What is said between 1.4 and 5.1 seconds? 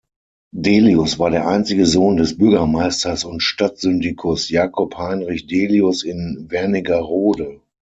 einzige Sohn des Bürgermeisters und Stadtsyndikus’ Jakob